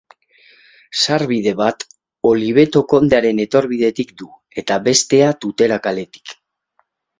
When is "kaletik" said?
5.87-6.37